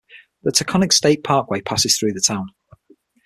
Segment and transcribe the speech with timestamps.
[0.41, 2.47] The Taconic State Parkway passes through the town.